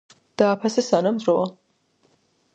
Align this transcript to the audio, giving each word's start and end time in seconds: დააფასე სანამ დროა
დააფასე 0.41 0.83
სანამ 0.87 1.21
დროა 1.27 1.45